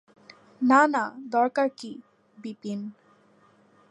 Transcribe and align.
না 0.61 0.81
না, 0.87 1.03
দরকার 1.29 1.67
কী– 1.77 2.01
বিপিন। 2.37 2.79